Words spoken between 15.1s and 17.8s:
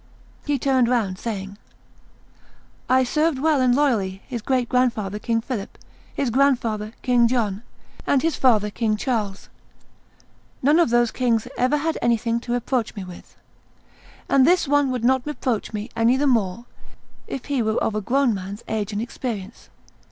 reproach me any the more if he were